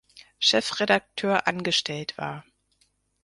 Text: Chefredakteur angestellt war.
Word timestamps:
Chefredakteur 0.39 1.45
angestellt 1.47 2.17
war. 2.17 2.43